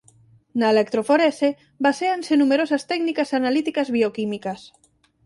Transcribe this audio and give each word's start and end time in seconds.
Na 0.59 0.67
electroforese 0.73 1.47
baséanse 1.85 2.33
numerosas 2.41 2.83
técnicas 2.91 3.29
analíticas 3.39 3.87
bioquímicas. 3.95 4.59